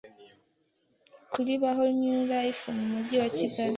kuri 1.33 1.51
baho 1.61 1.83
new 1.99 2.21
life 2.33 2.65
mu 2.77 2.85
mujyi 2.91 3.15
wa 3.21 3.29
Kigali, 3.37 3.69